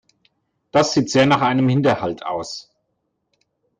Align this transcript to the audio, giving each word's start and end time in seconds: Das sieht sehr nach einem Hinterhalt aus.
Das 0.71 0.93
sieht 0.93 1.11
sehr 1.11 1.27
nach 1.27 1.41
einem 1.43 1.69
Hinterhalt 1.69 2.25
aus. 2.25 2.73